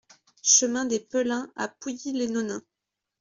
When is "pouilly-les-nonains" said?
1.67-2.63